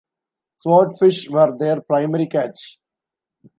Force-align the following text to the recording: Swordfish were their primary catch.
Swordfish 0.57 1.29
were 1.29 1.55
their 1.55 1.79
primary 1.79 2.25
catch. 2.25 2.79